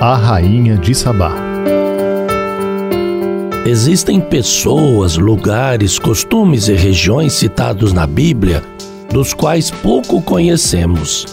[0.00, 1.32] A Rainha de Sabá.
[3.66, 8.62] Existem pessoas, lugares, costumes e regiões citados na Bíblia
[9.12, 11.26] dos quais pouco conhecemos.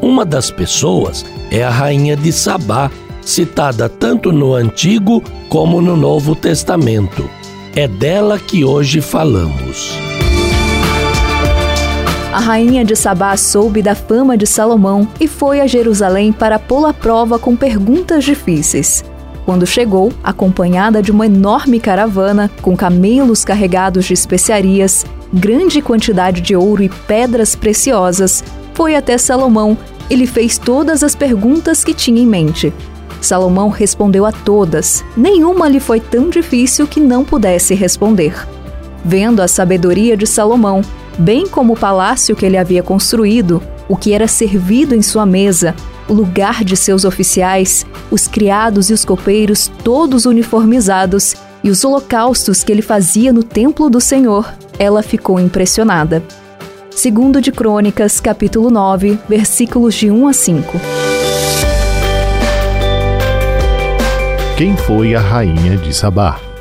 [0.00, 6.36] Uma das pessoas é a Rainha de Sabá, citada tanto no Antigo como no Novo
[6.36, 7.28] Testamento.
[7.74, 10.11] É dela que hoje falamos.
[12.32, 16.88] A rainha de Sabá soube da fama de Salomão e foi a Jerusalém para pô-la
[16.88, 19.04] à prova com perguntas difíceis.
[19.44, 26.56] Quando chegou, acompanhada de uma enorme caravana com camelos carregados de especiarias, grande quantidade de
[26.56, 29.76] ouro e pedras preciosas, foi até Salomão
[30.08, 32.72] e lhe fez todas as perguntas que tinha em mente.
[33.20, 38.34] Salomão respondeu a todas, nenhuma lhe foi tão difícil que não pudesse responder.
[39.04, 40.80] Vendo a sabedoria de Salomão,
[41.18, 45.74] bem como o palácio que ele havia construído, o que era servido em sua mesa,
[46.08, 52.64] o lugar de seus oficiais, os criados e os copeiros todos uniformizados e os holocaustos
[52.64, 56.22] que ele fazia no templo do Senhor, ela ficou impressionada.
[56.90, 60.80] Segundo de Crônicas, capítulo 9, versículos de 1 a 5.
[64.56, 66.51] Quem foi a rainha de Sabá?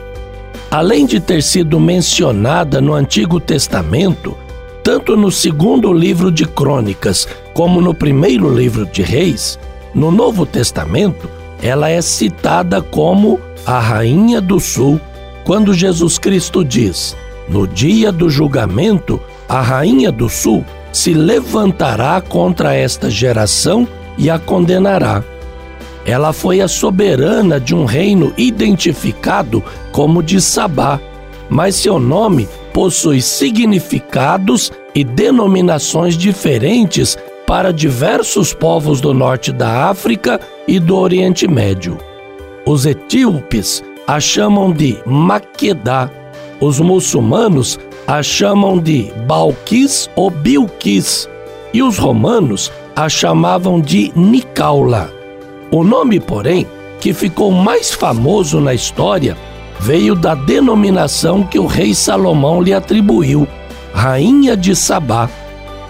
[0.71, 4.37] Além de ter sido mencionada no Antigo Testamento,
[4.81, 9.59] tanto no segundo livro de Crônicas como no primeiro livro de Reis,
[9.93, 11.29] no Novo Testamento,
[11.61, 14.97] ela é citada como a Rainha do Sul,
[15.43, 17.17] quando Jesus Cristo diz:
[17.49, 19.19] No dia do julgamento,
[19.49, 20.63] a Rainha do Sul
[20.93, 23.85] se levantará contra esta geração
[24.17, 25.21] e a condenará.
[26.05, 30.99] Ela foi a soberana de um reino identificado como de Sabá,
[31.49, 40.39] mas seu nome possui significados e denominações diferentes para diversos povos do norte da África
[40.67, 41.97] e do Oriente Médio.
[42.65, 46.09] Os etíopes a chamam de Maquedá,
[46.59, 51.29] os muçulmanos a chamam de Balquis ou Bilquis
[51.73, 55.20] e os romanos a chamavam de Nicaula.
[55.71, 56.67] O nome, porém,
[56.99, 59.37] que ficou mais famoso na história,
[59.79, 63.47] veio da denominação que o rei Salomão lhe atribuiu,
[63.93, 65.29] Rainha de Sabá.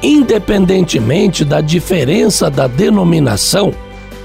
[0.04, 3.74] Independentemente da diferença da denominação,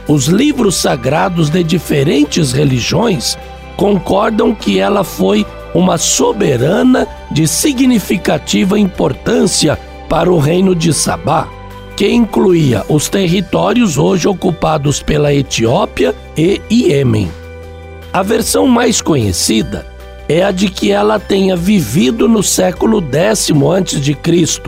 [0.06, 3.38] os livros sagrados de diferentes religiões
[3.78, 5.44] concordam que ela foi
[5.74, 11.55] uma soberana de significativa importância para o reino de Sabá
[11.96, 17.30] que incluía os territórios hoje ocupados pela Etiópia e Iêmen.
[18.12, 19.86] A versão mais conhecida
[20.28, 24.62] é a de que ela tenha vivido no século X a.C.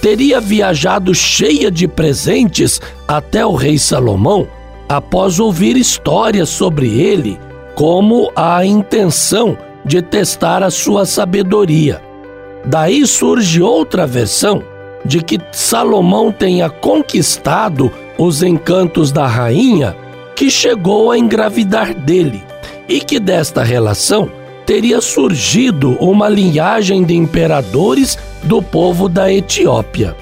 [0.00, 4.46] Teria viajado cheia de presentes até o rei Salomão
[4.88, 7.40] após ouvir histórias sobre ele,
[7.74, 12.00] como a intenção de testar a sua sabedoria.
[12.64, 14.62] Daí surge outra versão
[15.04, 19.96] de que Salomão tenha conquistado os encantos da rainha
[20.36, 22.42] que chegou a engravidar dele
[22.88, 24.30] e que desta relação
[24.64, 30.16] teria surgido uma linhagem de imperadores do povo da Etiópia.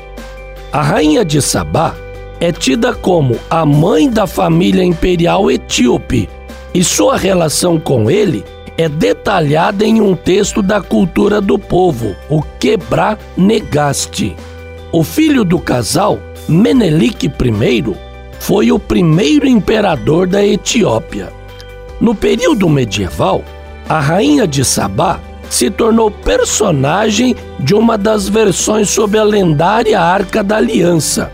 [0.72, 1.94] A rainha de Sabá
[2.40, 6.28] é tida como a mãe da família imperial etíope
[6.72, 8.44] e sua relação com ele
[8.78, 14.34] é detalhada em um texto da cultura do povo, o Quebra Negaste.
[14.92, 16.18] O filho do casal,
[16.48, 17.96] Menelik I,
[18.40, 21.32] foi o primeiro imperador da Etiópia.
[22.00, 23.44] No período medieval,
[23.88, 30.42] a rainha de Sabá se tornou personagem de uma das versões sobre a lendária Arca
[30.42, 31.30] da Aliança.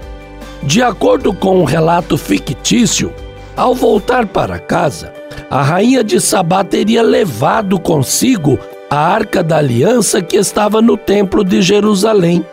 [0.62, 3.10] De acordo com um relato fictício,
[3.56, 5.14] ao voltar para casa,
[5.48, 8.58] a rainha de Sabá teria levado consigo
[8.90, 12.44] a Arca da Aliança que estava no Templo de Jerusalém.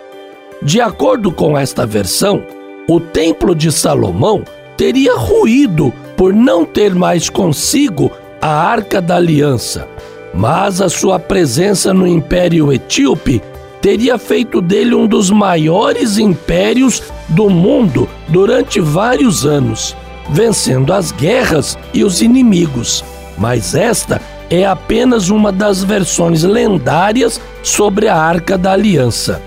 [0.63, 2.41] De acordo com esta versão,
[2.88, 4.44] o Templo de Salomão
[4.78, 8.10] teria ruído por não ter mais consigo
[8.42, 9.88] a Arca da Aliança,
[10.33, 13.42] mas a sua presença no Império Etíope
[13.81, 19.94] teria feito dele um dos maiores impérios do mundo durante vários anos,
[20.30, 23.04] vencendo as guerras e os inimigos.
[23.38, 29.42] Mas esta é apenas uma das versões lendárias sobre a Arca da Aliança.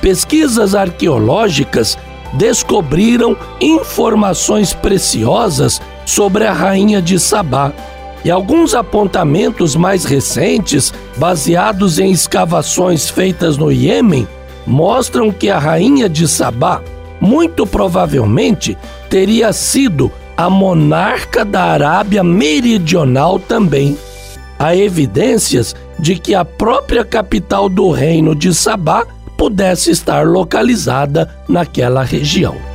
[0.00, 1.98] Pesquisas arqueológicas
[2.32, 7.72] descobriram informações preciosas sobre a rainha de Sabá.
[8.24, 14.28] E alguns apontamentos mais recentes, baseados em escavações feitas no Iêmen,
[14.66, 16.82] mostram que a rainha de Sabá
[17.20, 18.76] muito provavelmente
[19.08, 23.98] teria sido a monarca da Arábia Meridional também.
[24.58, 29.06] Há evidências de que a própria capital do reino de Sabá
[29.40, 32.69] pudesse estar localizada naquela região.